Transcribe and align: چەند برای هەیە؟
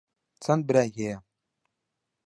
چەند 0.43 0.61
برای 0.67 0.91
هەیە؟ 0.97 1.17